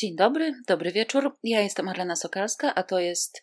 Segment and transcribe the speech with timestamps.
[0.00, 1.36] Dzień dobry, dobry wieczór.
[1.42, 3.42] Ja jestem Arlena Sokalska, a to jest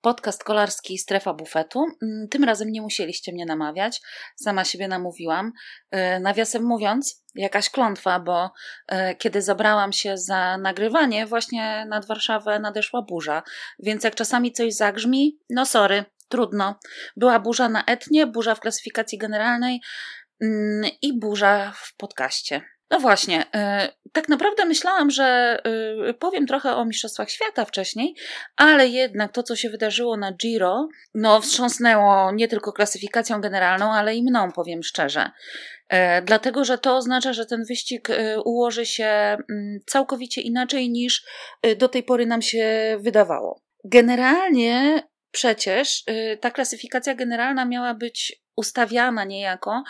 [0.00, 1.84] podcast kolarski Strefa Bufetu.
[2.02, 4.00] Mm, tym razem nie musieliście mnie namawiać,
[4.36, 5.52] sama siebie namówiłam.
[5.90, 8.50] E, nawiasem mówiąc, jakaś klątwa, bo
[8.88, 13.42] e, kiedy zabrałam się za nagrywanie, właśnie nad Warszawę nadeszła burza,
[13.78, 16.78] więc jak czasami coś zagrzmi, no sorry, trudno.
[17.16, 19.80] Była burza na etnie, burza w klasyfikacji generalnej
[20.40, 22.73] mm, i burza w podcaście.
[22.90, 25.58] No właśnie, e, tak naprawdę myślałam, że
[26.08, 28.14] e, powiem trochę o Mistrzostwach Świata wcześniej,
[28.56, 34.14] ale jednak to, co się wydarzyło na Giro, no wstrząsnęło nie tylko klasyfikacją generalną, ale
[34.14, 35.30] i mną, powiem szczerze.
[35.88, 38.08] E, dlatego, że to oznacza, że ten wyścig
[38.44, 41.24] ułoży się mm, całkowicie inaczej niż
[41.76, 43.60] do tej pory nam się wydawało.
[43.84, 46.04] Generalnie przecież
[46.40, 49.82] ta klasyfikacja generalna miała być ustawiana niejako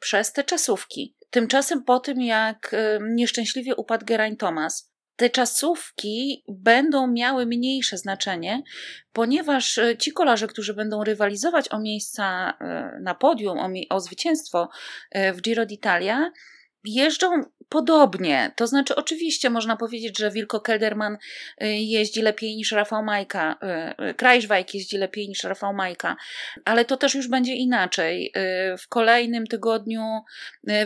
[0.00, 1.16] przez te czasówki.
[1.34, 8.62] Tymczasem po tym, jak nieszczęśliwie upadł Geraint Thomas, te czasówki będą miały mniejsze znaczenie,
[9.12, 14.68] ponieważ e, ci kolarze, którzy będą rywalizować o miejsca e, na podium, o, o zwycięstwo
[15.34, 16.30] w Giro d'Italia,
[16.84, 17.30] jeżdżą
[17.68, 18.52] podobnie.
[18.56, 21.14] To znaczy, oczywiście można powiedzieć, że Wilko Kelderman
[21.62, 23.58] y, jeździ lepiej niż Rafał Majka,
[23.98, 26.16] y, y, Krajszwajk jeździ lepiej niż Rafał Majka,
[26.64, 28.32] ale to też już będzie inaczej.
[28.78, 30.02] W kolejnym tygodniu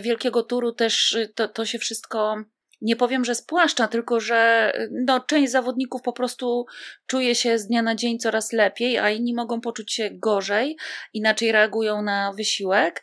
[0.01, 2.45] Wielkiego Turu też to, to się wszystko
[2.81, 6.67] nie powiem, że spłaszcza, tylko że no, część zawodników po prostu
[7.07, 10.77] czuje się z dnia na dzień coraz lepiej, a inni mogą poczuć się gorzej,
[11.13, 13.03] inaczej reagują na wysiłek.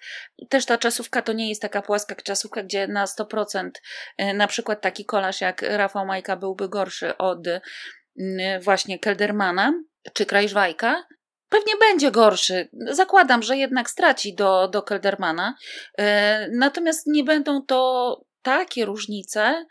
[0.49, 3.69] Też ta czasówka to nie jest taka płaska czasówka, gdzie na 100%
[4.17, 9.73] e, na przykład taki kolarz jak Rafał Majka byłby gorszy od mm, właśnie Keldermana
[10.13, 11.03] czy Krajżwajka,
[11.49, 12.69] Pewnie będzie gorszy.
[12.91, 15.55] Zakładam, że jednak straci do, do Keldermana.
[15.97, 19.65] E, natomiast nie będą to takie różnice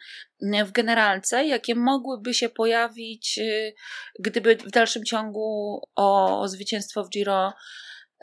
[0.64, 3.74] w generalce, jakie mogłyby się pojawić, y,
[4.18, 7.52] gdyby w dalszym ciągu o, zwycięstwo w Giro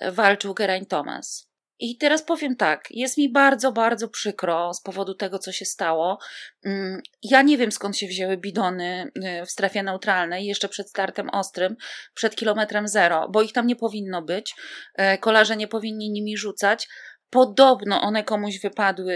[0.02, 1.52] walczył Geraint Thomas.
[1.83, 6.20] I teraz powiem tak, jest mi bardzo, bardzo przykro z powodu tego, co się stało.
[6.65, 9.11] Mm, ja nie wiem skąd się wzięły bidony
[9.42, 11.76] y, w strefie neutralnej jeszcze przed startem ostrym,
[12.14, 14.55] przed kilometrem zero, bo ich tam nie powinno być.
[14.95, 16.87] E, kolarze nie powinni nimi rzucać.
[17.31, 19.14] Podobno one komuś wypadły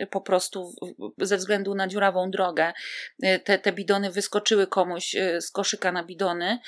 [0.00, 0.72] y, po prostu
[1.18, 2.72] ze względu na dziurawą drogę.
[3.24, 6.58] Y, te, te bidony wyskoczyły komuś y, z koszyka na bidony.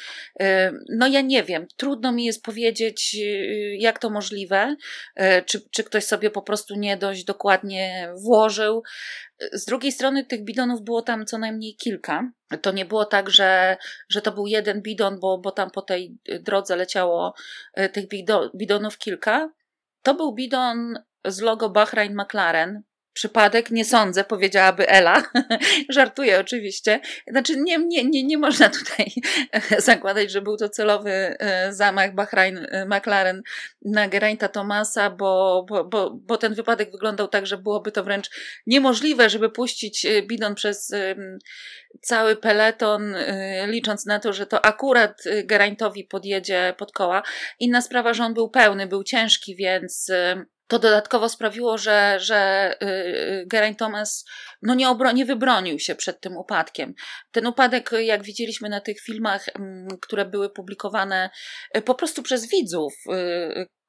[0.89, 3.17] No ja nie wiem, trudno mi jest powiedzieć,
[3.79, 4.77] jak to możliwe.
[5.47, 8.83] Czy, czy ktoś sobie po prostu nie dość dokładnie włożył.
[9.53, 12.31] Z drugiej strony tych bidonów było tam co najmniej kilka.
[12.63, 13.77] To nie było tak, że,
[14.09, 17.35] że to był jeden bidon, bo, bo tam po tej drodze leciało
[17.93, 18.05] tych
[18.55, 19.51] bidonów kilka.
[20.03, 20.95] To był bidon
[21.27, 22.83] z logo Bahrain McLaren.
[23.13, 23.71] Przypadek?
[23.71, 25.23] Nie sądzę, powiedziałaby Ela.
[25.89, 27.01] Żartuję oczywiście.
[27.29, 29.13] Znaczy, nie, nie, nie, nie można tutaj
[29.79, 33.43] zakładać, że był to celowy e, zamach Bahrain e, McLaren
[33.85, 38.31] na Geraint'a Thomasa, bo, bo, bo, bo ten wypadek wyglądał tak, że byłoby to wręcz
[38.67, 40.93] niemożliwe, żeby puścić e, bidon przez
[42.01, 43.15] cały peleton,
[43.67, 47.23] licząc na to, że to akurat Geraint'owi podjedzie pod koła.
[47.59, 50.11] Inna sprawa, że on był pełny, był ciężki, więc
[50.71, 54.25] to dodatkowo sprawiło, że, że y, y, Geraint Thomas
[54.63, 56.95] no nie, obro- nie wybronił się przed tym upadkiem.
[57.33, 61.31] Ten upadek, jak widzieliśmy na tych filmach, mm, które były publikowane
[61.77, 62.95] y, po prostu przez widzów,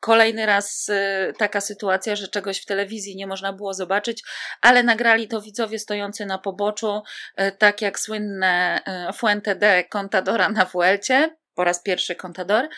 [0.03, 0.91] Kolejny raz
[1.37, 4.23] taka sytuacja, że czegoś w telewizji nie można było zobaczyć,
[4.61, 7.01] ale nagrali to widzowie stojący na poboczu,
[7.57, 8.81] tak jak słynne
[9.17, 12.69] Fuente de Contadora na Vuelcie po raz pierwszy Contador.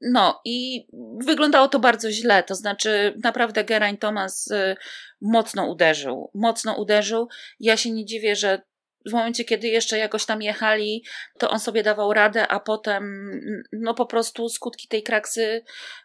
[0.00, 0.86] No i
[1.26, 4.76] wyglądało to bardzo źle, to znaczy naprawdę Geraint Thomas y,
[5.20, 7.28] mocno uderzył, mocno uderzył.
[7.60, 8.62] Ja się nie dziwię, że
[9.06, 11.04] w momencie, kiedy jeszcze jakoś tam jechali,
[11.38, 13.30] to on sobie dawał radę, a potem
[13.72, 15.62] no po prostu skutki tej kraksy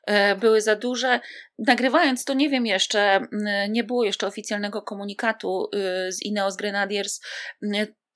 [0.09, 1.19] y, były za duże.
[1.59, 5.69] Nagrywając to nie wiem jeszcze, y, nie było jeszcze oficjalnego komunikatu
[6.09, 7.21] z Ineos Grenadiers,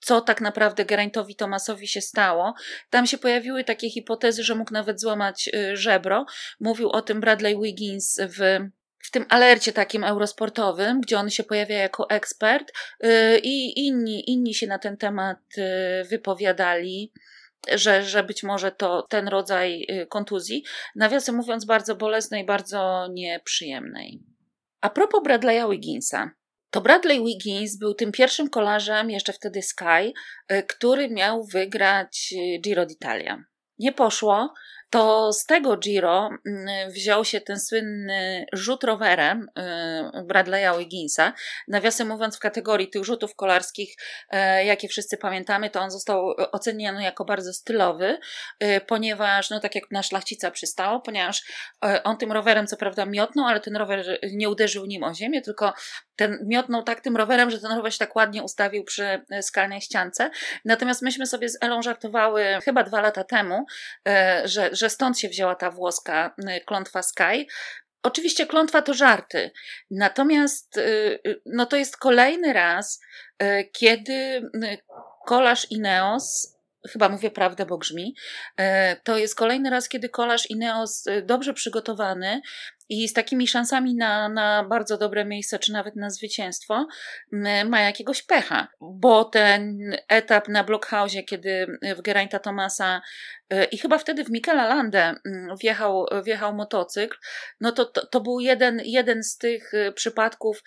[0.02, 2.54] co tak naprawdę Geraintowi Tomasowi się stało.
[2.90, 6.26] Tam się pojawiły takie hipotezy, że mógł nawet złamać y, żebro.
[6.60, 8.60] Mówił o tym Bradley Wiggins w
[9.04, 12.72] w tym alercie takim eurosportowym, gdzie on się pojawia jako ekspert
[13.04, 15.62] y, i inni, inni się na ten temat y,
[16.04, 17.12] wypowiadali,
[17.74, 20.64] że, że być może to ten rodzaj kontuzji.
[20.96, 24.24] Nawiasem mówiąc, bardzo bolesnej, bardzo nieprzyjemnej.
[24.82, 26.32] A propos Bradley'a Wigginsa.
[26.72, 30.14] To Bradley Wiggins był tym pierwszym kolarzem, jeszcze wtedy Sky,
[30.52, 33.44] y, który miał wygrać y, Giro d'Italia.
[33.80, 34.54] Nie poszło.
[34.92, 41.34] To z tego Giro mm, wziął się ten słynny rzut rowerem y, Bradley'a Wigginsa.
[41.68, 43.96] Nawiasem mówiąc, w kategorii tych rzutów kolarskich,
[44.30, 48.20] e, jakie wszyscy pamiętamy, to on został oceniony jako bardzo stylowy,
[48.64, 51.44] y, ponieważ, no tak jak na szlachcica przystało, ponieważ
[51.86, 55.42] e, on tym rowerem co prawda miotnął, ale ten rower nie uderzył nim o ziemię,
[55.42, 55.74] tylko
[56.16, 59.82] ten miotnął tak tym rowerem, że ten rower się tak ładnie ustawił przy e, skalnej
[59.82, 60.30] ściance.
[60.66, 63.66] Natomiast myśmy sobie z Elą żartowały chyba dwa lata temu,
[64.46, 66.36] że, że stąd się wzięła ta włoska
[66.66, 67.46] klątwa Sky.
[68.04, 69.52] Oczywiście klątwa to żarty,
[69.92, 70.80] natomiast
[71.46, 73.00] no to jest kolejny raz,
[73.74, 74.50] kiedy
[75.26, 76.58] kolarz Ineos
[76.90, 78.16] chyba mówię prawdę, bo grzmi.
[79.04, 82.42] To jest kolejny raz, kiedy kolarz Ineos dobrze przygotowany
[82.92, 86.88] i z takimi szansami na, na bardzo dobre miejsce, czy nawet na zwycięstwo,
[87.66, 93.02] ma jakiegoś pecha, bo ten etap na Blockhausie, kiedy w Geraint'a Thomasa
[93.50, 95.16] e, i chyba wtedy w Michela Lande
[95.62, 97.18] wjechał, wjechał motocykl,
[97.62, 100.64] no to, to, to był jeden, jeden z tych przypadków,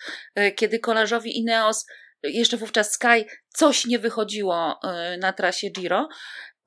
[0.55, 1.85] kiedy kolarzowi Ineos
[2.23, 4.79] jeszcze wówczas Sky, coś nie wychodziło
[5.13, 6.09] y, na trasie Giro.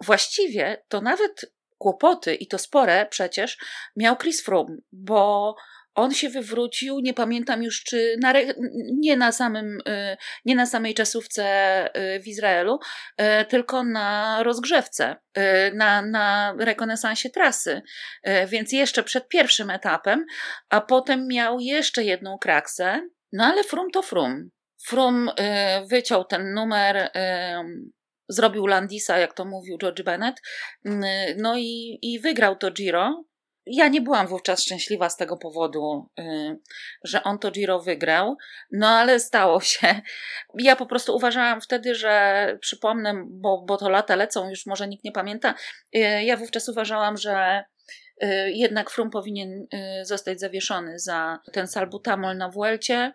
[0.00, 3.58] Właściwie to nawet kłopoty, i to spore przecież,
[3.96, 5.54] miał Chris Froome, bo
[5.94, 8.32] on się wywrócił, nie pamiętam już czy na,
[8.92, 11.44] nie, na samym, y, nie na samej czasówce
[12.16, 12.78] y, w Izraelu,
[13.48, 15.16] tylko na rozgrzewce,
[15.74, 17.82] na, na rekonesansie trasy.
[18.46, 20.26] Więc jeszcze przed pierwszym etapem,
[20.68, 24.50] a potem miał jeszcze jedną kraksę, no ale frum to frum.
[24.86, 25.32] Frum y,
[25.86, 27.10] wyciął ten numer, y,
[28.28, 30.36] zrobił Landisa, jak to mówił George Bennett,
[30.86, 30.90] y,
[31.36, 33.24] no i, i wygrał to Giro.
[33.66, 36.08] Ja nie byłam wówczas szczęśliwa z tego powodu,
[37.04, 38.36] że on to Giro wygrał,
[38.72, 40.00] no ale stało się.
[40.54, 45.04] Ja po prostu uważałam wtedy, że przypomnę, bo, bo to lata lecą, już może nikt
[45.04, 45.54] nie pamięta.
[46.22, 47.77] Ja wówczas uważałam, że Y,
[48.46, 49.66] jednak Frum powinien
[50.00, 53.12] y, zostać zawieszony za ten salbutamol na Vuelcie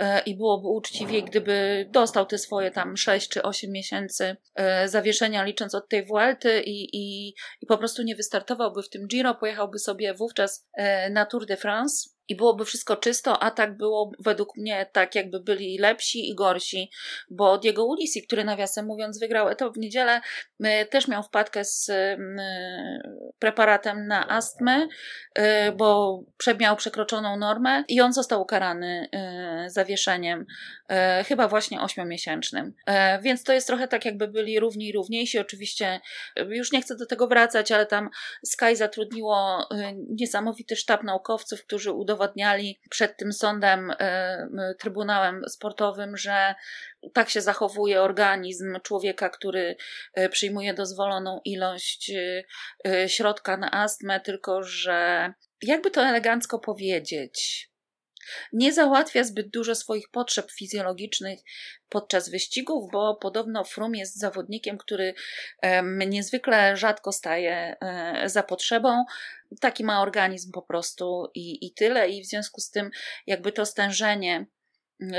[0.00, 4.36] y, i byłoby uczciwie, gdyby dostał te swoje tam 6 czy 8 miesięcy
[4.86, 9.34] zawieszenia licząc od tej Vuelty i, i, i po prostu nie wystartowałby w tym Giro,
[9.34, 10.66] pojechałby sobie wówczas
[11.10, 15.40] na Tour de France i byłoby wszystko czysto, a tak było według mnie tak, jakby
[15.40, 16.90] byli lepsi i gorsi,
[17.30, 20.20] bo Diego Ulisi, który nawiasem mówiąc wygrał etap w niedzielę,
[20.90, 21.90] też miał wpadkę z
[23.38, 24.88] preparatem na astmę,
[25.38, 25.42] y,
[25.76, 26.20] bo
[26.60, 29.08] miał przekroczoną normę i on został ukarany
[29.66, 30.46] y, zawieszeniem,
[31.20, 32.74] y, chyba właśnie ośmiomiesięcznym.
[33.22, 35.38] Więc to jest trochę tak, jakby byli równi i równiejsi.
[35.38, 36.00] Oczywiście
[36.48, 38.10] już nie chcę do tego wracać, ale tam
[38.44, 39.68] Sky zatrudniło
[40.10, 43.92] niesamowity sztab naukowców, którzy udowadniali przed tym sądem,
[44.78, 46.54] trybunałem sportowym, że
[47.12, 49.76] tak się zachowuje organizm człowieka, który
[50.30, 52.12] przyjmuje dozwoloną ilość
[53.06, 55.32] środka na astmę, tylko że
[55.62, 57.68] jakby to elegancko powiedzieć,
[58.52, 61.40] nie załatwia zbyt dużo swoich potrzeb fizjologicznych
[61.88, 65.14] podczas wyścigów, bo podobno Frum jest zawodnikiem, który
[66.06, 69.04] niezwykle rzadko staje e, za potrzebą.
[69.60, 72.90] Taki ma organizm po prostu i, i tyle, i w związku z tym,
[73.26, 74.46] jakby to stężenie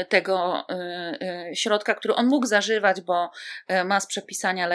[0.10, 3.32] tego y, y, środka, który on mógł zażywać, bo
[3.86, 4.68] ma z przepisania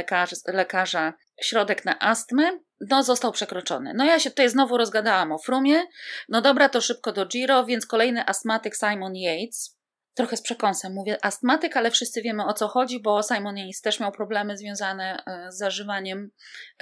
[0.47, 1.13] lekarza
[1.43, 3.93] środek na astmę, no został przekroczony.
[3.95, 5.83] No ja się tutaj znowu rozgadałam o Frumie.
[6.29, 9.81] No dobra, to szybko do Giro, więc kolejny astmatyk Simon Yates,
[10.15, 14.01] trochę z przekąsem mówię astmatyk, ale wszyscy wiemy o co chodzi, bo Simon Yates też
[14.01, 16.31] miał problemy związane e, z zażywaniem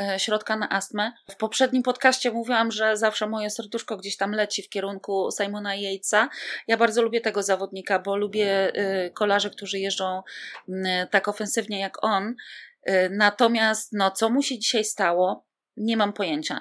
[0.01, 1.13] e, środka na astmę.
[1.31, 6.29] W poprzednim podcaście mówiłam, że zawsze moje serduszko gdzieś tam leci w kierunku Simona Yatesa.
[6.67, 10.23] Ja bardzo lubię tego zawodnika, bo lubię e, kolarzy, którzy jeżdżą
[11.11, 12.35] tak ofensywnie jak on.
[13.11, 15.48] Natomiast, no, co mu się dzisiaj stało?
[15.79, 16.61] Nie mam pojęcia.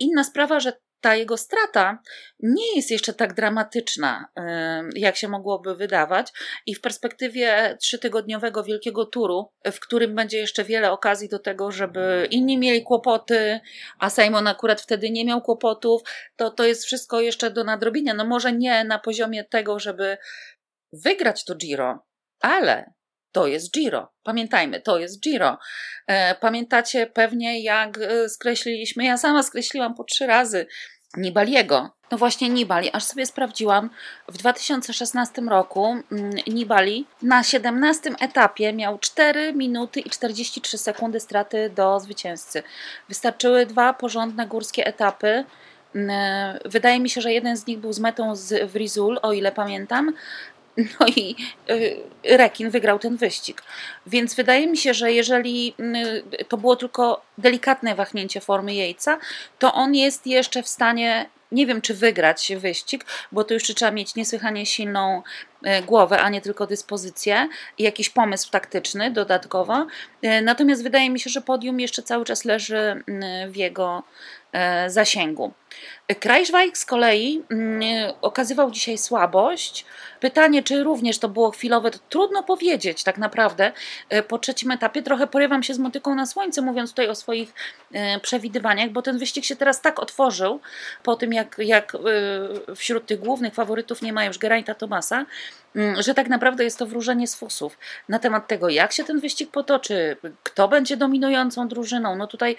[0.00, 1.98] Inna sprawa, że ta jego strata
[2.40, 4.28] nie jest jeszcze tak dramatyczna,
[4.94, 6.32] jak się mogłoby wydawać,
[6.66, 12.28] i w perspektywie trzytygodniowego wielkiego turu, w którym będzie jeszcze wiele okazji do tego, żeby
[12.30, 13.60] inni mieli kłopoty,
[13.98, 16.02] a Simon akurat wtedy nie miał kłopotów,
[16.36, 18.14] to to jest wszystko jeszcze do nadrobienia.
[18.14, 20.16] No może nie na poziomie tego, żeby
[20.92, 22.06] wygrać to Giro,
[22.40, 22.92] ale
[23.34, 24.12] to jest Giro.
[24.22, 25.58] Pamiętajmy, to jest Giro.
[26.06, 30.66] E, pamiętacie pewnie, jak e, skreśliliśmy, ja sama skreśliłam po trzy razy
[31.16, 31.90] Nibaliego.
[32.10, 33.90] No właśnie Nibali, aż sobie sprawdziłam,
[34.28, 41.70] w 2016 roku mm, Nibali na 17 etapie miał 4 minuty i 43 sekundy straty
[41.70, 42.62] do zwycięzcy.
[43.08, 45.44] Wystarczyły dwa porządne górskie etapy.
[45.94, 49.52] Mm, wydaje mi się, że jeden z nich był z metą z Wrizul, o ile
[49.52, 50.12] pamiętam,
[51.00, 51.36] No i
[52.24, 53.62] rekin wygrał ten wyścig.
[54.06, 55.74] Więc wydaje mi się, że jeżeli
[56.48, 59.18] to było tylko delikatne wahnięcie formy Jejca,
[59.58, 63.90] to on jest jeszcze w stanie nie wiem, czy wygrać wyścig, bo to już trzeba
[63.90, 65.22] mieć niesłychanie silną
[65.62, 69.86] e, głowę, a nie tylko dyspozycję i jakiś pomysł taktyczny dodatkowo.
[70.42, 73.04] Natomiast wydaje mi się, że podium jeszcze cały czas leży
[73.48, 74.02] w jego
[74.88, 75.52] zasięgu.
[76.20, 77.82] Krajszwajk z kolei mm,
[78.20, 79.84] okazywał dzisiaj słabość.
[80.20, 83.72] Pytanie, czy również to było chwilowe, to trudno powiedzieć tak naprawdę.
[84.08, 87.52] E, po trzecim etapie trochę porywam się z motyką na słońce, mówiąc tutaj o swoich
[87.92, 90.60] e, przewidywaniach, bo ten wyścig się teraz tak otworzył,
[91.02, 95.26] po tym jak, jak e, wśród tych głównych faworytów nie ma już Geraint'a Tomasa,
[95.76, 97.78] mm, że tak naprawdę jest to wróżenie z fusów
[98.08, 102.16] na temat tego, jak się ten wyścig potoczy, kto będzie dominującą drużyną.
[102.16, 102.56] No tutaj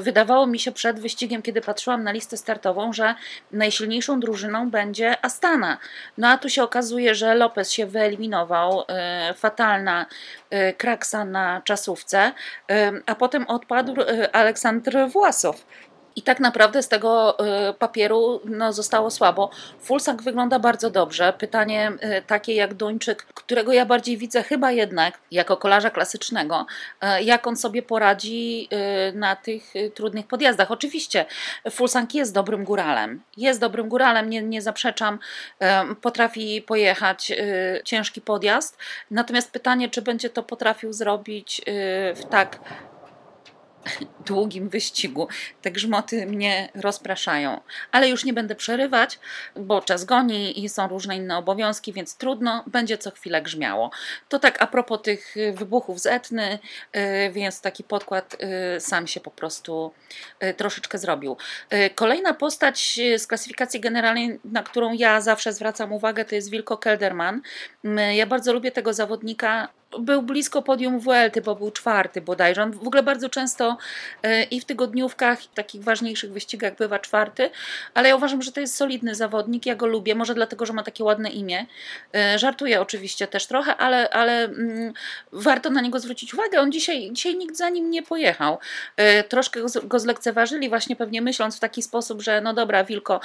[0.00, 3.14] wydawało mi się przed wyścigiem, kiedy patrzyłam na listę startową, że
[3.52, 5.78] najsilniejszą drużyną będzie Astana.
[6.18, 10.06] No a tu się okazuje, że Lopez się wyeliminował, e, fatalna
[10.50, 12.32] e, kraksa na czasówce,
[12.70, 13.94] e, a potem odpadł
[14.32, 15.66] Aleksandr Własow.
[16.16, 17.36] I tak naprawdę z tego
[17.70, 19.50] y, papieru no, zostało słabo.
[19.80, 21.32] Fulsak wygląda bardzo dobrze.
[21.38, 26.66] Pytanie y, takie jak Duńczyk, którego ja bardziej widzę chyba jednak jako kolarza klasycznego,
[27.02, 28.68] y, jak on sobie poradzi
[29.14, 30.70] na tych trudnych podjazdach.
[30.70, 31.24] Oczywiście
[31.70, 33.22] Fulsak jest dobrym góralem.
[33.36, 35.18] Jest dobrym góralem, nie, nie zaprzeczam.
[36.00, 37.32] Potrafi pojechać
[37.84, 38.78] ciężki podjazd.
[39.10, 41.62] Natomiast pytanie, czy będzie to potrafił zrobić
[42.14, 42.58] w tak
[44.26, 45.28] długim wyścigu.
[45.62, 47.60] Te grzmoty mnie rozpraszają.
[47.92, 49.18] Ale już nie będę przerywać,
[49.56, 53.90] bo czas goni i są różne inne obowiązki, więc trudno, będzie co chwilę grzmiało.
[54.28, 56.58] To tak a propos tych wybuchów z Etny,
[56.96, 58.36] y, więc taki podkład
[58.76, 59.92] y, sam się po prostu
[60.44, 61.36] y, troszeczkę zrobił.
[61.94, 67.40] Kolejna postać z klasyfikacji generalnej, na którą ja zawsze zwracam uwagę, to jest Wilko Kelderman.
[68.12, 72.62] Ja bardzo lubię tego zawodnika był blisko podium Vuelty, bo był czwarty bodajże.
[72.62, 73.76] On w ogóle bardzo często
[74.22, 77.50] e, i w tygodniówkach, i w takich ważniejszych wyścigach bywa czwarty,
[77.94, 80.82] ale ja uważam, że to jest solidny zawodnik, ja go lubię, może dlatego, że ma
[80.82, 81.66] takie ładne imię.
[82.14, 84.92] E, żartuję oczywiście też trochę, ale, ale mm,
[85.32, 86.60] warto na niego zwrócić uwagę.
[86.60, 88.58] On dzisiaj, dzisiaj nikt za nim nie pojechał.
[88.96, 93.20] E, troszkę go zlekceważyli właśnie pewnie myśląc w taki sposób, że no dobra, Wilko,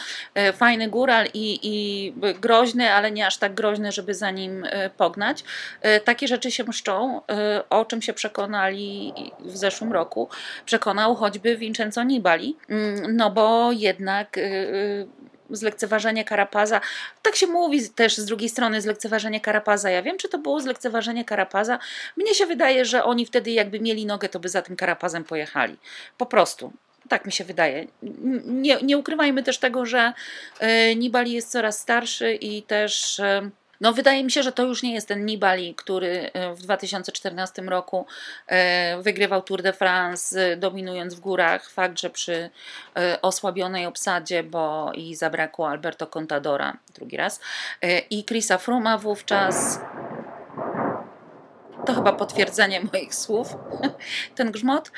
[0.53, 5.43] fajny góral i, i groźny, ale nie aż tak groźny, żeby za nim pognać.
[6.03, 10.29] Takie rzeczy się się mszczą, y, o czym się przekonali w zeszłym roku.
[10.65, 15.07] Przekonał choćby Vincenzo Nibali, mm, no bo jednak y, y,
[15.49, 16.81] zlekceważenie Karapaza.
[17.21, 19.89] Tak się mówi też z drugiej strony zlekceważenie Karapaza.
[19.89, 21.79] Ja wiem, czy to było zlekceważenie Karapaza.
[22.17, 25.77] Mnie się wydaje, że oni wtedy jakby mieli nogę, to by za tym Karapazem pojechali.
[26.17, 26.73] Po prostu.
[27.09, 27.87] Tak mi się wydaje.
[28.45, 30.13] Nie, nie ukrywajmy też tego, że
[30.95, 33.21] Nibali jest coraz starszy i też
[33.81, 37.61] no, wydaje mi się, że to już nie jest ten Nibali, który e, w 2014
[37.61, 38.05] roku
[38.47, 41.69] e, wygrywał Tour de France, dominując w górach.
[41.69, 42.49] Fakt, że przy
[42.95, 47.39] e, osłabionej obsadzie, bo i zabrakło Alberto Contadora drugi raz
[48.09, 49.79] i Chrisa Fruma wówczas
[51.85, 53.55] to chyba potwierdzenie moich słów,
[54.35, 54.91] ten grzmot.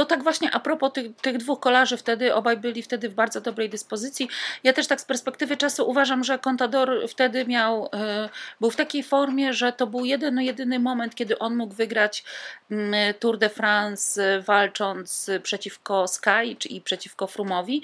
[0.00, 3.40] To tak właśnie a propos tych, tych dwóch kolarzy wtedy, obaj byli wtedy w bardzo
[3.40, 4.28] dobrej dyspozycji.
[4.64, 8.28] Ja też tak z perspektywy czasu uważam, że Contador wtedy miał, e,
[8.60, 12.24] był w takiej formie, że to był jeden, jedyny moment, kiedy on mógł wygrać
[12.70, 17.82] mm, Tour de France walcząc przeciwko Sky i przeciwko Frumowi.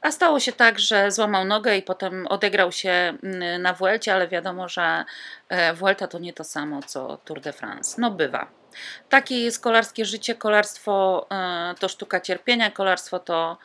[0.00, 4.28] A stało się tak, że złamał nogę i potem odegrał się mm, na Vuelcie, ale
[4.28, 5.04] wiadomo, że
[5.48, 8.00] e, Vuelta to nie to samo co Tour de France.
[8.00, 8.61] No bywa.
[9.08, 10.34] Takie jest kolarskie życie.
[10.34, 13.58] Kolarstwo e, to sztuka cierpienia, kolarstwo to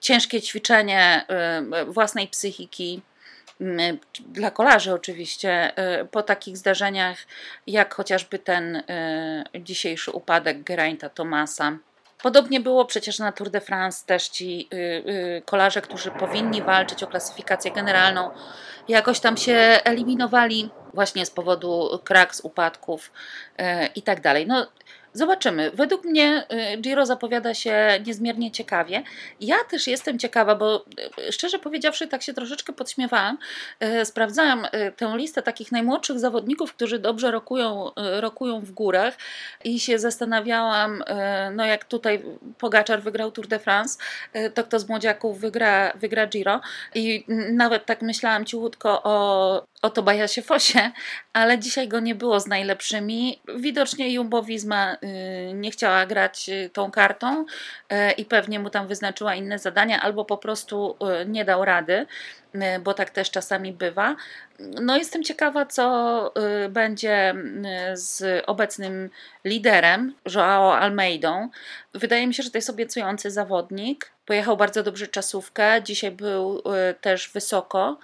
[0.00, 3.02] ciężkie ćwiczenie e, własnej psychiki.
[4.26, 7.18] Dla kolarzy oczywiście, e, po takich zdarzeniach,
[7.66, 8.82] jak chociażby ten
[9.54, 11.78] dzisiejszy upadek Geraint'a Tomasa,
[12.22, 14.68] Podobnie było przecież na Tour de France też ci
[15.44, 18.30] kolarze, którzy powinni walczyć o klasyfikację generalną,
[18.88, 23.12] jakoś tam się eliminowali właśnie z powodu kraks, upadków
[23.60, 23.62] y,
[23.94, 24.22] i tak.
[24.46, 24.66] No,
[25.16, 25.70] Zobaczymy.
[25.70, 29.02] Według mnie y, Giro zapowiada się niezmiernie ciekawie.
[29.40, 30.84] Ja też jestem ciekawa, bo
[31.28, 33.38] y, szczerze powiedziawszy, tak się troszeczkę podśmiewałam.
[34.00, 39.14] Y, sprawdzałam tę listę takich najmłodszych zawodników, którzy dobrze rokują, rokują w górach
[39.64, 41.04] i się zastanawiałam,
[41.52, 42.22] no jak tutaj
[42.58, 43.98] Pogaczar wygrał Tour de France,
[44.54, 46.60] to kto z młodziaków wygra, wygra Giro.
[46.94, 50.90] I nawet tak myślałam cichutko o o Tobiasie Fosie,
[51.32, 53.40] ale dzisiaj go nie było z najlepszymi.
[53.56, 54.96] Widocznie Jumbo Visma
[55.54, 60.24] nie chciała grać y, tą kartą y, i pewnie mu tam wyznaczyła inne zadania, albo
[60.24, 60.96] po prostu
[61.26, 62.06] nie dał rady,
[62.80, 64.16] bo tak też czasami bywa.
[64.58, 66.34] No, jestem ciekawa, co
[66.68, 67.34] będzie
[67.94, 69.10] z obecnym
[69.44, 71.48] liderem, Joao Almeidą.
[71.94, 74.10] Wydaje mi się, że to jest obiecujący zawodnik.
[74.26, 76.62] Pojechał bardzo dobrze czasówkę, dzisiaj był
[77.00, 77.98] też wysoko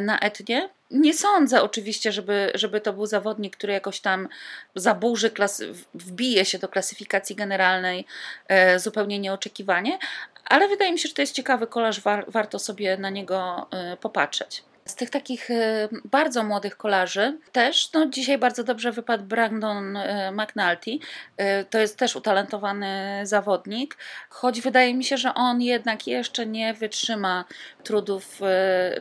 [0.00, 4.28] na etnie nie sądzę oczywiście, żeby, żeby to był zawodnik, który jakoś tam
[4.74, 5.62] zaburzy, klas,
[5.94, 8.06] wbije się do klasyfikacji generalnej
[8.48, 9.98] e, zupełnie nieoczekiwanie,
[10.44, 13.96] ale wydaje mi się, że to jest ciekawy kolarz, war, warto sobie na niego e,
[13.96, 14.62] popatrzeć.
[14.84, 20.32] Z tych takich e, bardzo młodych kolarzy też, no dzisiaj bardzo dobrze wypadł Brandon e,
[20.32, 20.98] McNulty.
[21.36, 23.96] E, to jest też utalentowany zawodnik,
[24.30, 27.44] choć wydaje mi się, że on jednak jeszcze nie wytrzyma
[27.84, 28.40] trudów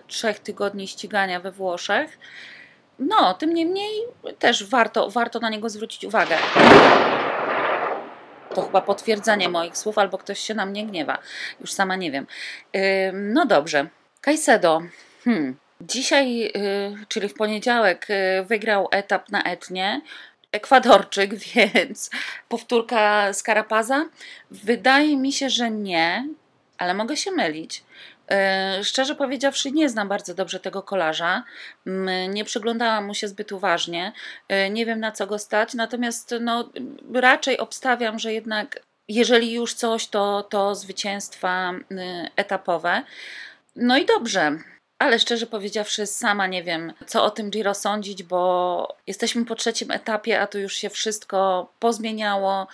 [0.07, 2.19] trzech tygodni ścigania we Włoszech.
[2.99, 3.91] No, tym niemniej
[4.39, 6.37] też warto, warto na niego zwrócić uwagę.
[8.55, 11.17] To chyba potwierdzenie moich słów, albo ktoś się na mnie gniewa.
[11.59, 12.27] Już sama nie wiem.
[13.13, 13.87] No dobrze.
[14.21, 14.81] Caicedo.
[15.23, 15.57] Hmm.
[15.81, 20.01] Dzisiaj, y, czyli w poniedziałek, y, wygrał etap na Etnie.
[20.51, 22.09] Ekwadorczyk, więc
[22.49, 24.05] powtórka z Karapaza?
[24.51, 26.27] Wydaje mi się, że nie,
[26.77, 27.83] ale mogę się mylić.
[28.79, 31.43] Y, szczerze powiedziawszy, nie znam bardzo dobrze tego kolarza.
[32.29, 34.11] Nie przyglądałam mu się zbyt uważnie.
[34.71, 36.69] Nie wiem na co go stać, natomiast no,
[37.13, 41.73] raczej obstawiam, że jednak jeżeli już coś, to, to zwycięstwa
[42.35, 43.03] etapowe.
[43.75, 44.57] No i dobrze
[45.01, 49.91] ale szczerze powiedziawszy, sama nie wiem, co o tym Giro sądzić, bo jesteśmy po trzecim
[49.91, 52.67] etapie, a tu już się wszystko pozmieniało.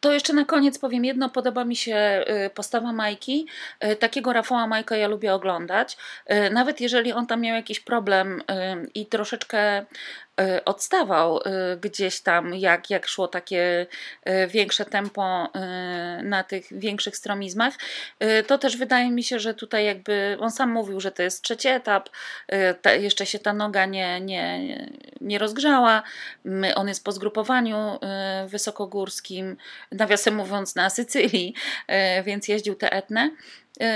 [0.00, 3.46] To jeszcze na koniec powiem jedno, podoba mi się y, postawa Majki.
[3.84, 5.96] Y, takiego Rafała Majka ja lubię oglądać.
[6.30, 8.42] Y, nawet jeżeli on tam miał jakiś problem
[8.94, 9.86] i troszeczkę
[10.64, 11.42] odstawał y,
[11.80, 13.86] gdzieś tam, jak, jak szło takie
[14.28, 15.48] y, większe tempo
[16.22, 17.74] na tych większych stromizmach,
[18.46, 21.68] to też wydaje mi się, że tutaj jakby on sam mówił, że to jest trzeci
[21.68, 22.08] etap,
[23.00, 24.78] jeszcze się ta noga nie, nie,
[25.20, 26.02] nie rozgrzała,
[26.74, 27.98] on jest po zgrupowaniu
[28.46, 29.56] wysokogórskim,
[29.92, 31.54] nawiasem mówiąc na Sycylii,
[32.24, 33.30] więc jeździł te etne.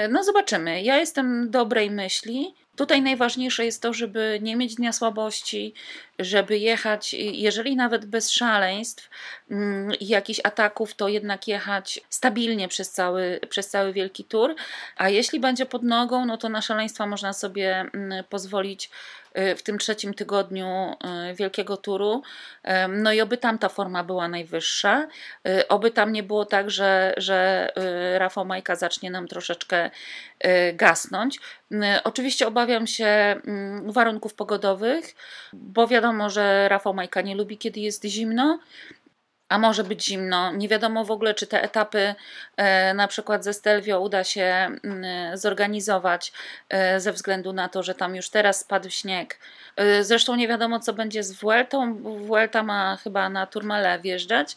[0.08, 0.82] No zobaczymy.
[0.82, 2.54] Ja jestem dobrej myśli.
[2.76, 5.74] Tutaj najważniejsze jest to, żeby nie mieć dnia słabości,
[6.18, 9.10] żeby jechać, jeżeli nawet bez szaleństw
[9.50, 14.54] mm, i jakichś ataków, to jednak jechać stabilnie przez cały, przez cały wielki tour.
[14.96, 18.90] A jeśli będzie pod nogą, no to na szaleństwa można sobie mm, pozwolić
[19.56, 20.96] w tym trzecim tygodniu
[21.30, 22.22] y, wielkiego turu.
[22.88, 25.08] No i oby tam ta forma była najwyższa.
[25.48, 27.68] Y, oby tam nie było tak, że, że
[28.18, 29.90] Rafał Majka zacznie nam troszeczkę
[30.74, 31.40] gasnąć.
[32.04, 35.14] Oczywiście obawiam się mm, warunków pogodowych,
[35.52, 38.58] bo wiadomo, że Rafał Majka nie lubi, kiedy jest zimno,
[39.48, 40.52] a może być zimno.
[40.52, 42.14] Nie wiadomo w ogóle, czy te etapy
[42.56, 46.32] e, na przykład ze Stelvio uda się mm, zorganizować
[46.68, 49.38] e, ze względu na to, że tam już teraz spadł śnieg.
[49.76, 51.94] E, zresztą nie wiadomo, co będzie z Vueltą.
[52.26, 54.56] Vuelta ma chyba na Turmale wjeżdżać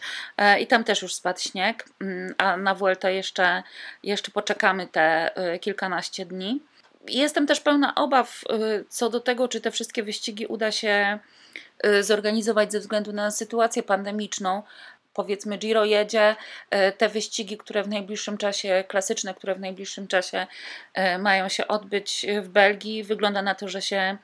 [0.59, 3.63] i tam też już spadł śnieg, mm, a na Vuelta jeszcze,
[4.03, 6.61] jeszcze poczekamy te kilkanaście dni.
[7.07, 8.43] Jestem też pełna obaw
[8.89, 11.19] co do tego, czy te wszystkie wyścigi uda się
[12.01, 14.63] zorganizować ze względu na sytuację pandemiczną.
[15.13, 16.35] Powiedzmy, Giro jedzie,
[16.75, 20.47] y, te wyścigi, które w najbliższym czasie, klasyczne, które w najbliższym czasie
[20.97, 24.17] y, mają się odbyć w Belgii, wygląda na to, że się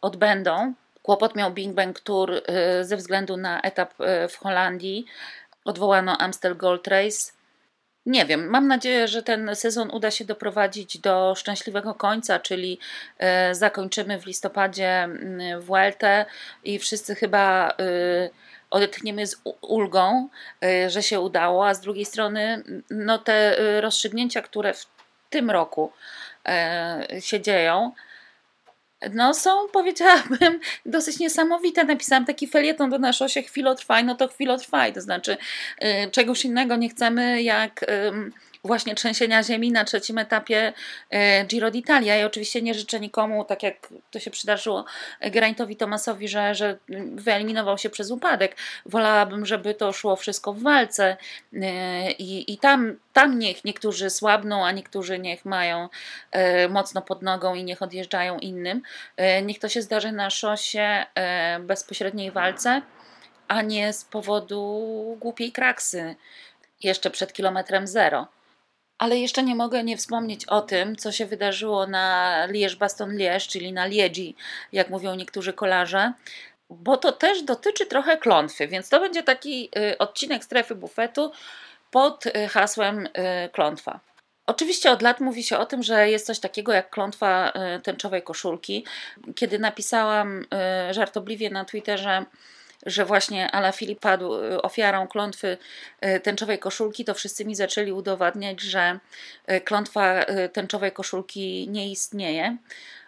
[0.00, 0.74] odbędą.
[1.02, 2.42] Kłopot miał Bing Bang Tour
[2.82, 3.94] ze względu na etap
[4.28, 5.06] w Holandii.
[5.64, 7.35] Odwołano Amstel Gold Race.
[8.06, 12.78] Nie wiem, mam nadzieję, że ten sezon uda się doprowadzić do szczęśliwego końca, czyli
[13.18, 15.08] e, zakończymy w listopadzie
[15.60, 16.26] Vueltę
[16.64, 17.74] i wszyscy chyba e,
[18.70, 20.28] odetchniemy z ulgą,
[20.64, 24.86] e, że się udało, a z drugiej strony no te rozstrzygnięcia, które w
[25.30, 25.92] tym roku
[27.20, 27.92] się dzieją,
[29.14, 31.84] no są, powiedziałabym, dosyć niesamowite.
[31.84, 35.36] Napisałam taki felieton do naszego się chwilotrwaj, no to chwilotrwaj, to znaczy
[35.82, 37.82] y, czegoś innego nie chcemy jak...
[37.82, 37.86] Y,
[38.66, 40.72] właśnie trzęsienia ziemi na trzecim etapie
[41.10, 42.20] e, Giro d'Italia.
[42.20, 44.84] I oczywiście nie życzę nikomu, tak jak to się przydarzyło
[45.20, 46.78] Geraint'owi Tomasowi, że, że
[47.14, 48.56] wyeliminował się przez upadek.
[48.86, 51.16] Wolałabym, żeby to szło wszystko w walce
[51.52, 55.88] e, i, i tam, tam niech niektórzy słabną, a niektórzy niech mają
[56.30, 58.82] e, mocno pod nogą i niech odjeżdżają innym.
[59.42, 61.06] Niech to się zdarzy na szosie
[61.60, 62.82] bezpośredniej walce,
[63.48, 66.16] a nie z powodu głupiej kraksy
[66.82, 68.26] jeszcze przed kilometrem zero.
[68.98, 73.86] Ale jeszcze nie mogę nie wspomnieć o tym, co się wydarzyło na Liège-Baston-Liège, czyli na
[73.86, 74.36] Liedzi,
[74.72, 76.12] jak mówią niektórzy kolarze,
[76.70, 81.32] bo to też dotyczy trochę klątwy, więc to będzie taki y, odcinek strefy bufetu
[81.90, 83.10] pod y, hasłem y,
[83.52, 84.00] klątwa.
[84.46, 88.84] Oczywiście od lat mówi się o tym, że jest coś takiego jak klątwa tęczowej koszulki.
[89.34, 90.44] Kiedy napisałam
[90.90, 92.24] żartobliwie na Twitterze,
[92.86, 95.58] że właśnie Ala Filip padł ofiarą klątwy
[96.22, 98.98] tęczowej koszulki, to wszyscy mi zaczęli udowadniać, że
[99.64, 102.56] klątwa tęczowej koszulki nie istnieje.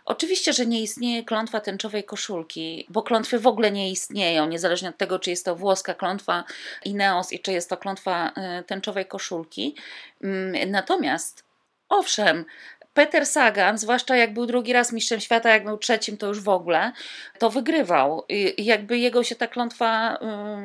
[0.09, 4.97] Oczywiście, że nie istnieje klątwa tęczowej koszulki, bo klątwy w ogóle nie istnieją, niezależnie od
[4.97, 6.45] tego, czy jest to włoska klątwa
[6.85, 9.75] Ineos i czy jest to klątwa y, tęczowej koszulki.
[10.23, 11.49] Mm, natomiast
[11.89, 12.45] Owszem,
[12.99, 16.49] Peter Sagan, zwłaszcza jak był drugi raz mistrzem świata, jak był trzecim, to już w
[16.49, 16.93] ogóle,
[17.39, 18.25] to wygrywał.
[18.29, 20.19] I jakby jego się ta klątwa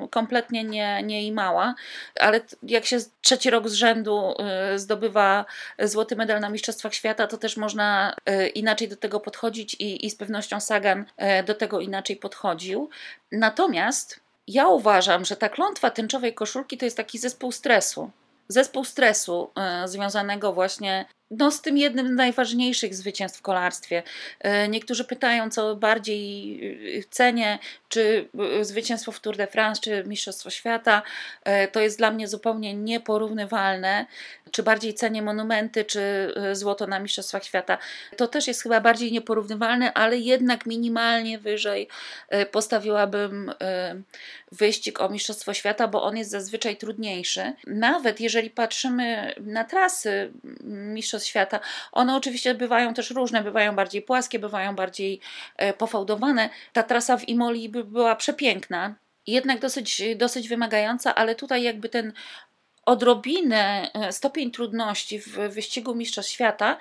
[0.10, 1.76] kompletnie nie, nie imała,
[2.20, 4.34] ale jak się trzeci rok z rzędu
[4.74, 5.46] y, zdobywa
[5.80, 10.10] złoty medal na Mistrzostwach Świata, to też można y, inaczej do tego podchodzić i, i
[10.10, 11.00] z pewnością Sagan
[11.40, 12.90] y, do tego inaczej podchodził.
[13.32, 18.12] Natomiast ja uważam, że ta klątwa tęczowej koszulki to jest taki zespół stresu
[18.48, 19.52] zespół stresu
[19.86, 21.06] związanego właśnie
[21.38, 24.04] no, z tym jednym z najważniejszych zwycięstw w kolarstwie.
[24.40, 26.60] E, niektórzy pytają, co bardziej
[26.98, 31.02] e, cenię, czy e, zwycięstwo w Tour de France, czy Mistrzostwo Świata.
[31.72, 34.06] To jest dla mnie zupełnie nieporównywalne.
[34.52, 37.78] Czy bardziej cenię monumenty, czy złoto na Mistrzostwach Świata.
[38.18, 41.88] To też jest chyba bardziej nieporównywalne, ale jednak minimalnie wyżej
[42.52, 43.52] postawiłabym
[44.52, 47.54] wyścig o Mistrzostwo Świata, bo on jest zazwyczaj trudniejszy.
[47.68, 50.32] Nawet jeżeli patrzymy na trasy
[50.64, 51.60] Mistrzostw świata.
[51.92, 55.20] One oczywiście bywają też różne, bywają bardziej płaskie, bywają bardziej
[55.58, 56.50] e, pofałdowane.
[56.74, 58.96] Ta trasa w Imoli by była przepiękna,
[59.28, 62.14] jednak dosyć, dosyć wymagająca, ale tutaj jakby ten
[62.86, 66.78] odrobinę e, stopień trudności w wyścigu Mistrzostw Świata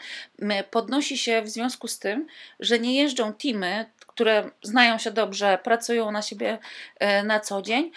[0.70, 2.26] podnosi się w związku z tym,
[2.60, 6.58] że nie jeżdżą teamy, które znają się dobrze, pracują na siebie
[6.98, 7.90] e, na co dzień,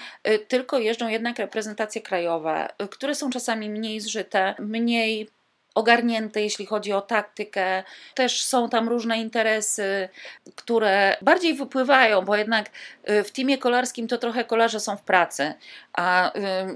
[0.48, 5.30] tylko jeżdżą jednak reprezentacje krajowe, które są czasami mniej zżyte, mniej
[5.76, 7.84] ogarnięte, jeśli chodzi o taktykę.
[8.14, 10.10] Też są tam różne interesy,
[10.56, 12.70] które bardziej wypływają, bo jednak
[13.10, 15.54] y, w teamie kolarskim to trochę kolarze są w pracy,
[15.98, 16.32] a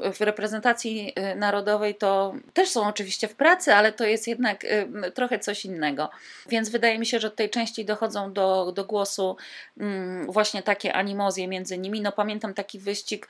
[0.08, 4.66] y, w reprezentacji y, narodowej to też są oczywiście w pracy, ale to jest jednak
[5.14, 6.10] trochę coś innego.
[6.50, 9.38] Więc wydaje mi się, że tutaj częściej dochodzą do, do głosu
[9.78, 12.02] mm, właśnie takie animozje między nimi.
[12.02, 13.28] No pamiętam taki wyścig,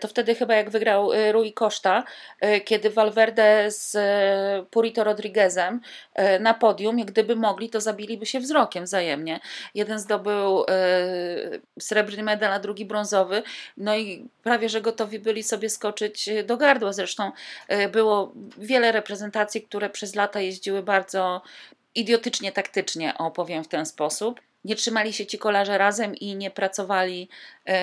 [0.00, 2.04] to wtedy chyba jak wygrał Rui Costa,
[2.64, 3.96] kiedy Valverde z
[4.70, 5.80] Puri Julito Rodriguezem
[6.40, 9.40] na podium gdyby mogli, to zabiliby się wzrokiem wzajemnie.
[9.74, 10.64] Jeden zdobył
[11.80, 13.42] srebrny medal, a drugi brązowy,
[13.76, 14.80] no i prawie, że
[15.12, 16.92] gotowi byli sobie skoczyć do gardła.
[16.92, 17.32] Zresztą
[17.68, 21.42] e, było wiele reprezentacji, które przez lata jeździły bardzo
[21.94, 27.28] idiotycznie taktycznie, opowiem w ten sposób nie trzymali się ci kolarze razem i nie pracowali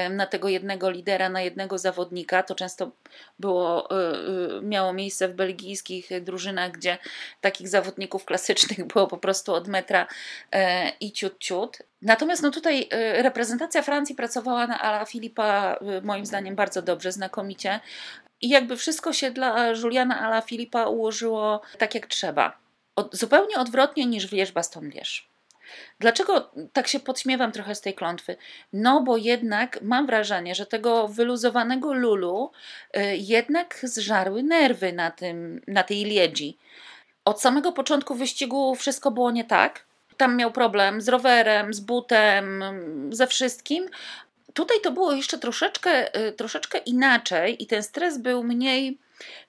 [0.10, 2.44] na tego jednego lidera, na jednego zawodnika.
[2.44, 2.92] To często
[3.40, 6.98] było, e, e, miało miejsce w belgijskich drużynach, gdzie
[7.42, 10.08] takich zawodników klasycznych było po prostu od metra
[10.52, 11.78] e, i ciut ciut.
[12.02, 17.80] Natomiast no tutaj reprezentacja Francji pracowała na Ala Filipa moim zdaniem bardzo dobrze, znakomicie.
[18.42, 22.58] I jakby wszystko się dla Juliana Ala Filipa ułożyło tak jak trzeba.
[22.96, 25.30] Od, zupełnie odwrotnie niż w Lierz-Baston-Lierz.
[26.00, 28.38] Dlaczego tak się podśmiewam trochę z tej klątwy?
[28.74, 32.52] No, bo jednak mam wrażenie, że tego wyluzowanego lulu
[32.98, 36.58] y, jednak zżarły nerwy na, tym, na tej liedzi.
[37.26, 39.89] Od samego początku wyścigu wszystko było nie tak.
[40.20, 42.64] Tam miał problem z rowerem, z butem,
[43.12, 43.90] ze wszystkim.
[44.54, 48.98] Tutaj to było jeszcze troszeczkę, y, troszeczkę inaczej i ten stres był mniej,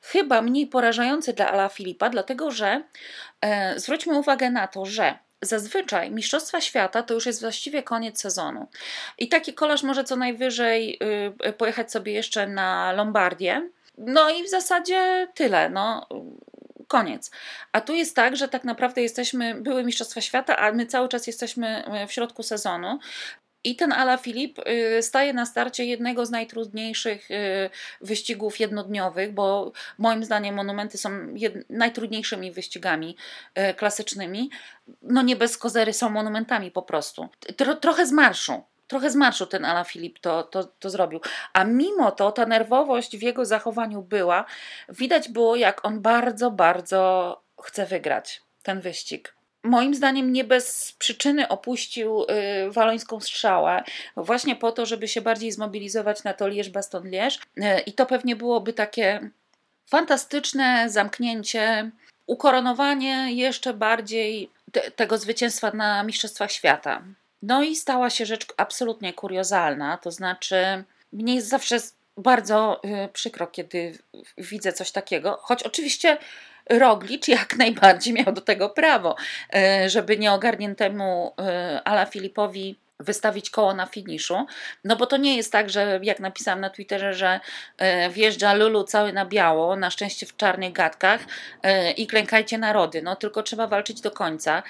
[0.00, 2.83] chyba mniej porażający dla Ala Filipa, dlatego że
[3.40, 8.66] e, zwróćmy uwagę na to, że Zazwyczaj Mistrzostwa Świata to już jest właściwie koniec sezonu.
[9.18, 10.98] I taki kolarz może co najwyżej
[11.48, 13.68] y, pojechać sobie jeszcze na Lombardię.
[13.98, 15.70] No i w zasadzie tyle.
[15.70, 16.06] No,
[16.90, 17.31] koniec.
[17.72, 21.26] A tu jest tak, że tak naprawdę jesteśmy, były Mistrzostwa Świata, a my cały czas
[21.26, 22.98] jesteśmy w środku sezonu.
[23.64, 29.72] I ten Ala Filip y, staje na starcie jednego z najtrudniejszych y, wyścigów jednodniowych, bo
[29.98, 31.11] moim zdaniem monumenty są
[31.70, 33.16] najtrudniejszymi wyścigami
[33.70, 34.50] y, klasycznymi.
[35.03, 37.29] No nie bez kozery są monumentami po prostu.
[37.57, 38.62] Tro trochę z marszu.
[38.90, 41.20] Trochę z ten Ala Filip to, to, to zrobił.
[41.53, 44.44] A mimo to ta nerwowość w jego zachowaniu była.
[44.88, 51.48] Widać było, jak on bardzo, bardzo chce wygrać ten wyścig moim zdaniem nie bez przyczyny
[51.48, 53.83] opuścił y, walońską strzałę,
[54.16, 57.38] właśnie po to, żeby się bardziej zmobilizować na to Lierz-Baston-Lierz.
[57.59, 59.31] Y, I to pewnie byłoby takie
[59.87, 61.90] fantastyczne zamknięcie,
[62.26, 67.03] ukoronowanie jeszcze bardziej te, tego zwycięstwa na Mistrzostwach Świata.
[67.42, 71.76] No i stała się rzecz absolutnie kuriozalna, to znaczy mnie jest zawsze
[72.16, 73.98] bardzo y, przykro, kiedy
[74.38, 76.18] widzę coś takiego, choć oczywiście
[76.70, 79.16] Roglicz jak najbardziej miał do tego prawo,
[79.85, 84.46] y, żeby nieogarniętemu y, Ala Filipowi wystawić koło na finiszu,
[84.84, 87.40] no bo to nie jest tak, że jak napisałam na Twitterze, że
[88.10, 91.20] wjeżdża Lulu cały na biało, na szczęście w czarnych gadkach
[91.96, 94.62] i klękajcie narody, no tylko trzeba walczyć do końca.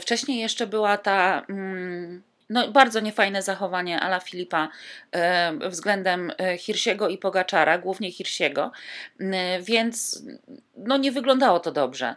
[0.00, 1.42] Wcześniej jeszcze była ta...
[1.48, 4.68] Mm, no, bardzo niefajne zachowanie Ala Filipa
[5.12, 8.72] e, względem e, Hirsiego i Pogaczara, głównie Hirsiego,
[9.60, 10.22] więc
[10.76, 12.16] no, nie wyglądało to dobrze.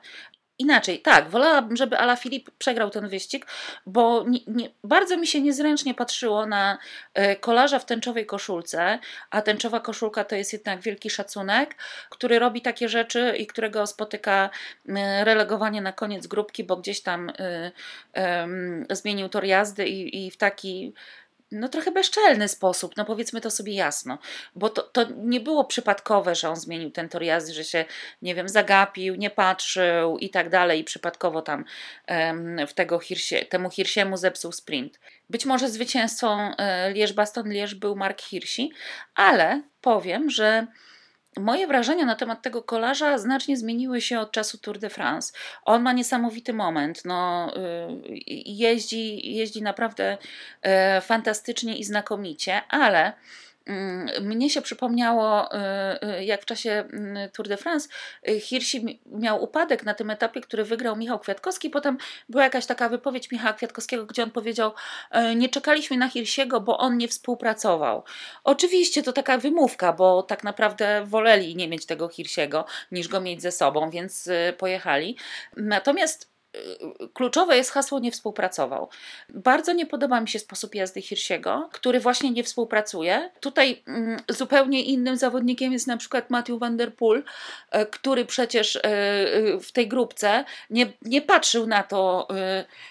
[0.60, 3.46] Inaczej, tak, wolałabym, żeby Ala Filip przegrał ten wyścig,
[3.86, 6.78] bo nie, nie, bardzo mi się niezręcznie patrzyło na
[7.14, 11.76] e, kolarza w tęczowej koszulce, a tęczowa koszulka to jest jednak wielki szacunek,
[12.10, 14.50] który robi takie rzeczy i którego spotyka
[14.90, 17.34] e, relegowanie na koniec grupki, bo gdzieś tam y,
[18.92, 20.94] y, zmienił tor jazdy i, i w taki
[21.52, 24.18] no trochę bezczelny sposób, no powiedzmy to sobie jasno,
[24.56, 27.86] bo to, to nie było przypadkowe, że on zmienił ten tor jazdy, że się,
[28.22, 31.66] nie wiem, zagapił, nie patrzył i tak dalej i przypadkowo tam
[32.68, 35.00] w tego Hirsie, temu Hirsiemu zepsuł sprint.
[35.30, 38.72] Być może zwycięzcą e, Lierz-Baston-Lierz był Mark Hirsi,
[39.16, 40.68] ale powiem, że
[41.40, 45.34] Moje wrażenia na temat tego kolarza znacznie zmieniły się od czasu Tour de France.
[45.66, 47.06] On ma niesamowity moment.
[47.06, 50.18] No, y, jeździ, jeździ naprawdę
[50.62, 53.14] e, fantastycznie i znakomicie, ale
[54.22, 55.58] mnie się przypomniało, y,
[56.20, 57.90] y, jak w czasie mm, Tour de France
[58.30, 61.70] y, Hirsi miał upadek na tym etapie, który wygrał Michał Kwiatkowski.
[61.70, 61.98] Potem
[62.30, 64.72] była jakaś taka wypowiedź Michała Kwiatkowskiego, gdzie on powiedział:
[65.36, 68.04] Nie czekaliśmy na Hirsiego, bo on nie współpracował.
[68.44, 73.42] Oczywiście to taka wymówka, bo tak naprawdę woleli nie mieć tego Hirsiego niż go mieć
[73.42, 75.18] ze sobą, więc pojechali.
[75.58, 76.37] Natomiast
[77.14, 78.90] kluczowe jest hasło nie współpracował.
[79.30, 83.30] Bardzo nie podoba mi się sposób jazdy Hirsiego, który właśnie nie współpracuje.
[83.40, 87.24] Tutaj mm, zupełnie innym zawodnikiem jest na przykład Matthew Van Der Poel,
[87.72, 92.28] e, który przecież e, e, w tej grupce nie, nie patrzył na to,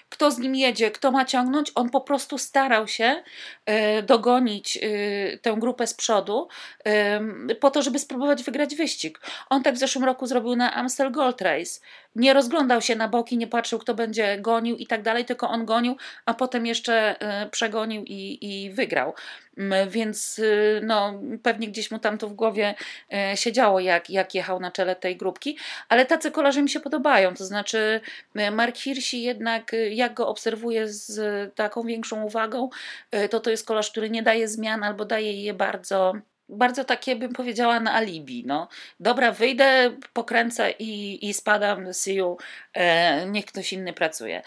[0.09, 1.71] kto z nim jedzie, kto ma ciągnąć.
[1.75, 3.23] On po prostu starał się
[4.03, 4.79] dogonić
[5.41, 6.47] tę grupę z przodu
[7.59, 9.19] po to, żeby spróbować wygrać wyścig.
[9.49, 11.79] On tak w zeszłym roku zrobił na Amstel Gold Race.
[12.15, 15.65] Nie rozglądał się na boki, nie patrzył, kto będzie gonił i tak dalej, tylko on
[15.65, 17.15] gonił, a potem jeszcze
[17.45, 19.13] y, przegonił i, i wygrał.
[19.89, 22.75] Więc y, no, pewnie gdzieś mu tam to w głowie
[23.33, 25.57] y, siedziało, jak, jak jechał na czele tej grupki,
[25.89, 27.33] ale tacy kolarze mi się podobają.
[27.33, 28.01] To znaczy,
[28.51, 32.69] Mark Hirsi jednak, jak go obserwuję z taką większą uwagą,
[33.29, 36.13] to to jest kolarz, który nie daje zmian albo daje je bardzo
[36.49, 38.43] bardzo takie bym powiedziała na alibi.
[38.45, 38.67] No.
[38.99, 42.37] Dobra, wyjdę, pokręcę i, i spadam, see you,
[42.73, 44.41] e, niech ktoś inny pracuje.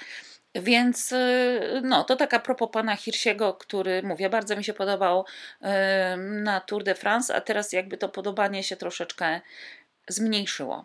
[0.55, 5.25] Więc e, no, to taka propos pana Hirsiego, który, mówię, bardzo mi się podobał
[5.63, 9.41] e, na Tour de France, a teraz jakby to podobanie się troszeczkę
[10.09, 10.85] zmniejszyło.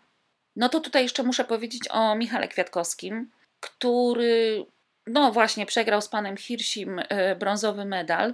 [0.56, 4.66] No to tutaj jeszcze muszę powiedzieć o Michale Kwiatkowskim, który
[5.08, 8.34] no właśnie przegrał z panem Hirsim e, brązowy medal.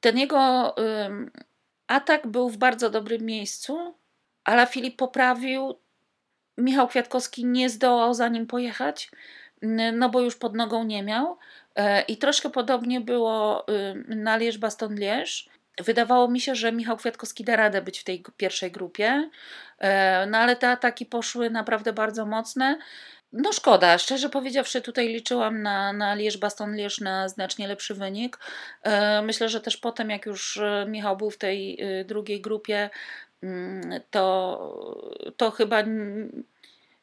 [0.00, 0.74] Ten jego
[1.86, 3.94] Atak był w bardzo dobrym miejscu,
[4.44, 5.78] ale Filip poprawił.
[6.58, 9.10] Michał Kwiatkowski nie zdołał za nim pojechać,
[9.92, 11.38] no bo już pod nogą nie miał.
[11.76, 13.66] E, I troszkę podobnie było
[14.08, 15.48] na Lierz-Baston-Lierz.
[15.80, 19.30] Wydawało mi się, że Michał Kwiatkowski da radę być w tej pierwszej grupie,
[19.78, 22.78] e, no ale te ataki poszły naprawdę bardzo mocne.
[23.36, 28.38] No szkoda, szczerze powiedziawszy, tutaj liczyłam na, na Lierz Baston Lierz na znacznie lepszy wynik.
[28.82, 32.90] E, myślę, że też potem, jak już e, Michał był w tej e, drugiej grupie,
[33.42, 35.82] mm, to, to chyba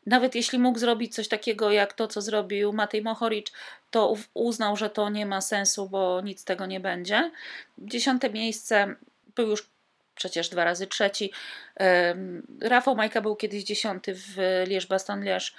[0.05, 3.51] nawet jeśli mógł zrobić coś takiego jak to, co zrobił Matej Mohoricz,
[3.89, 7.31] to uznał, że to nie ma sensu, bo nic z tego nie będzie.
[7.77, 8.95] Dziesiąte miejsce
[9.35, 9.69] był już
[10.15, 11.31] przecież dwa razy trzeci.
[12.61, 15.55] Rafał Majka był kiedyś dziesiąty w Lierz Baston Lierz.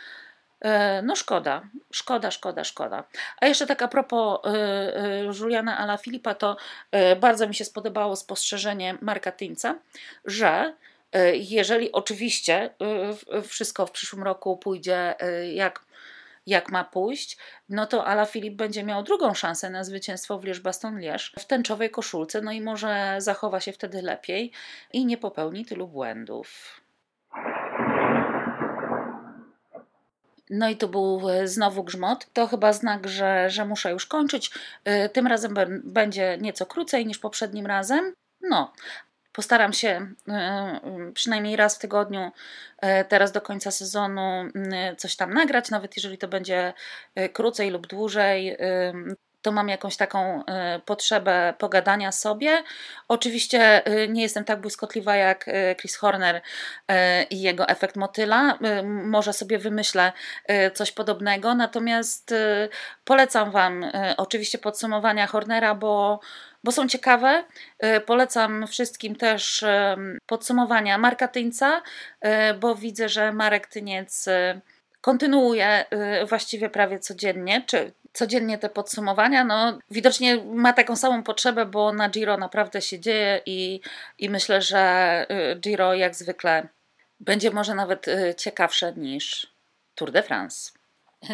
[0.63, 3.05] E, no szkoda, szkoda, szkoda, szkoda.
[3.41, 6.57] A jeszcze tak a propos e, e, Juliana Ala Filipa, to
[7.21, 9.79] bardzo mi się spodobało spostrzeżenie Marka Tyńca,
[10.25, 10.75] że
[11.35, 12.71] jeżeli oczywiście
[13.49, 15.15] wszystko w przyszłym roku pójdzie
[15.55, 15.85] jak,
[16.47, 17.37] jak ma pójść,
[17.69, 22.41] no to Ala Filip będzie miał drugą szansę na zwycięstwo w Lierz-Baston-Lierz w tęczowej koszulce,
[22.41, 24.53] no i może zachowa się wtedy lepiej
[24.93, 26.81] i nie popełni tylu błędów.
[30.51, 32.27] No i to był e, znowu grzmot.
[32.33, 34.51] To chyba znak, że, że muszę już kończyć.
[34.85, 38.15] E, tym razem będzie nieco krócej niż poprzednim razem.
[38.41, 38.73] No,
[39.33, 40.07] Postaram się
[41.15, 42.33] przynajmniej raz w tygodniu,
[43.09, 44.45] teraz do końca sezonu,
[44.99, 46.73] coś tam nagrać, nawet jeżeli to będzie
[47.33, 48.57] krócej lub dłużej
[49.43, 50.45] to mam jakąś taką y,
[50.81, 52.63] potrzebę pogadania sobie.
[53.09, 56.41] Oczywiście y, nie jestem tak błyskotliwa jak y, Chris Horner
[57.31, 58.59] i jego efekt motyla.
[58.85, 60.13] Może sobie wymyślę
[60.75, 62.35] coś podobnego, natomiast
[63.05, 63.85] polecam Wam
[64.17, 66.21] oczywiście podsumowania Hornera, bo
[66.65, 67.45] bo są ciekawe.
[68.07, 69.65] Polecam wszystkim też
[70.27, 71.83] podsumowania Marka Tyńca,
[72.61, 74.29] bo widzę, że Marek Tyniec
[75.03, 75.85] kontynuuje
[76.29, 79.45] właściwie prawie codziennie, czy codziennie te podsumowania.
[79.45, 83.81] No, widocznie ma taką samą potrzebę, bo na Giro naprawdę się dzieje i,
[84.19, 86.69] i myślę, że y, Giro jak zwykle
[87.21, 89.53] będzie może nawet y, ciekawsze niż
[89.95, 90.73] Tour de France.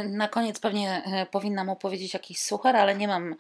[0.05, 3.35] Na koniec pewnie y, powinnam opowiedzieć jakiś suchar, ale nie mam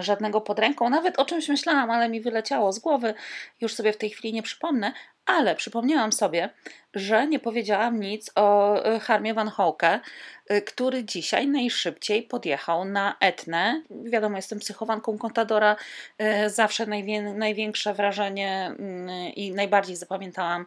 [0.00, 0.90] żadnego pod ręką.
[0.90, 3.14] Nawet o czymś myślałam, ale mi wyleciało z głowy.
[3.60, 4.92] Już sobie w tej chwili nie przypomnę,
[5.26, 6.50] ale przypomniałam sobie,
[6.94, 10.00] że nie powiedziałam nic o e, Harmie Van Hoke,
[10.48, 13.82] e, który dzisiaj najszybciej podjechał na Etnę.
[13.90, 15.76] Wiadomo, jestem psychowanką Contadora,
[16.18, 16.86] e, zawsze
[17.34, 20.66] największe wrażenie mm, i najbardziej zapamiętałam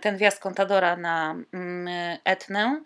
[0.00, 2.82] ten wjazd Contadora na mm, Etnę.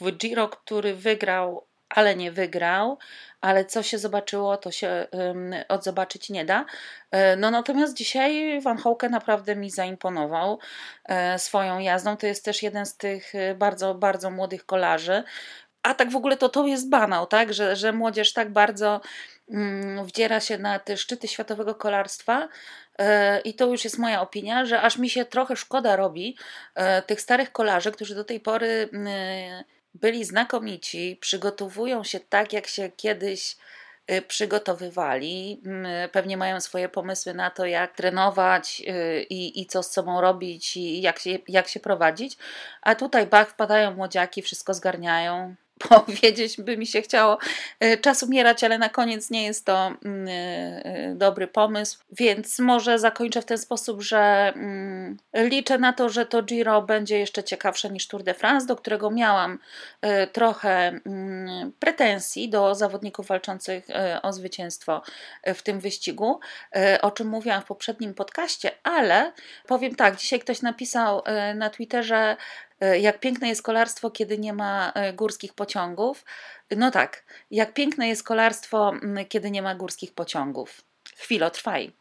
[0.00, 2.98] W Giro, który wygrał ale nie wygrał,
[3.40, 6.64] ale co się zobaczyło, to się um, odzobaczyć nie da.
[7.10, 10.58] E, no natomiast dzisiaj Van Houke naprawdę mi zaimponował
[11.04, 12.16] e, swoją jazdą.
[12.16, 15.22] To jest też jeden z tych e, bardzo, bardzo młodych kolarzy.
[15.82, 17.54] A tak w ogóle to to jest banał, tak?
[17.54, 19.00] Że, że młodzież tak bardzo
[19.48, 22.48] um, wdziera się na te szczyty światowego kolarstwa.
[23.44, 26.36] I to już jest moja opinia, że aż mi się trochę szkoda robi
[27.06, 28.88] tych starych kolarzy, którzy do tej pory
[29.94, 33.56] byli znakomici, przygotowują się tak, jak się kiedyś
[34.12, 35.62] y, przygotowywali.
[36.12, 40.76] Pewnie mają swoje pomysły na to, jak trenować y, i, i co z sobą robić
[40.76, 42.36] i jak się, jak się prowadzić.
[42.82, 45.54] A tutaj bach, wpadają młodziaki, wszystko zgarniają,
[45.88, 47.38] powiedzieć by mi się chciało
[47.80, 50.32] e, czas umierać, ale na koniec nie jest to mm, e,
[50.84, 56.26] e, dobry pomysł, więc może zakończę w ten sposób, że mm, liczę na to, że
[56.26, 59.58] to Giro będzie jeszcze ciekawsze niż Tour de France, do którego miałam
[60.32, 63.86] trochę mm, pretensji do zawodników walczących
[64.22, 65.02] o zwycięstwo
[65.54, 66.40] w tym wyścigu,
[67.02, 69.32] o czym mówiłam w poprzednim podcaście, ale
[69.66, 71.22] powiem tak, dzisiaj ktoś napisał
[71.54, 72.36] na Twitterze,
[72.69, 76.24] E, jak piękne jest kolarstwo, kiedy nie ma e, górskich pociągów.
[76.76, 78.92] No tak, jak piękne jest kolarstwo,
[79.28, 80.80] kiedy nie ma górskich pociągów.
[81.16, 81.99] Chwilo, trwaj.